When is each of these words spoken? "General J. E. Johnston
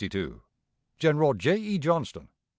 "General 0.97 1.35
J. 1.35 1.57
E. 1.57 1.77
Johnston 1.77 2.29